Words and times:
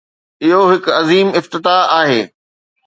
اهو 0.47 0.61
هڪ 0.71 0.85
عظيم 0.99 1.27
افتتاح 1.41 1.81
آهي. 2.01 2.21